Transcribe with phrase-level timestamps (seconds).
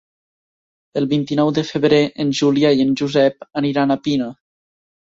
[1.01, 4.35] El vint-i-nou de febrer en Julià i en Josep aniran a Pina.